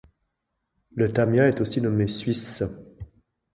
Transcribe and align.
Le 0.95 1.09
tamia 1.13 1.47
est 1.47 1.61
aussi 1.61 1.79
nommé 1.79 2.07
suisse 2.07 2.63